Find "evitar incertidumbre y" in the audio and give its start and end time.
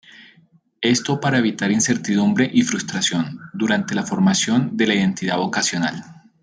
1.37-2.63